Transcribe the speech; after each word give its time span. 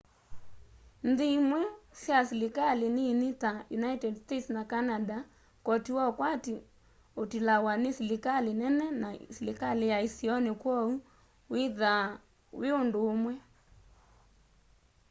nthi 1.09 1.25
imwe 1.37 1.61
sya 2.01 2.17
silikali 2.29 2.87
nini 2.97 3.27
ta 3.41 3.51
united 3.79 4.13
states 4.23 4.47
na 4.55 4.63
canada 4.71 5.17
koti 5.65 5.91
wa 5.97 6.03
ukwati 6.11 6.55
utilawa 7.21 7.73
ni 7.81 7.89
silikali 7.97 8.51
nene 8.61 8.85
na 9.01 9.09
silikali 9.35 9.85
ya 9.91 9.97
isioni 10.07 10.51
kwoou 10.61 10.91
uthiaa 11.53 12.07
wi 12.59 12.69
undu 12.81 12.99
umwe 13.13 13.33